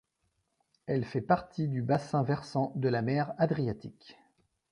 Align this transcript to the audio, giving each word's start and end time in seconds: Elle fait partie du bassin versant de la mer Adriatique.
Elle 0.87 1.05
fait 1.05 1.21
partie 1.21 1.67
du 1.67 1.83
bassin 1.83 2.23
versant 2.23 2.71
de 2.75 2.87
la 2.89 3.03
mer 3.03 3.35
Adriatique. 3.37 4.17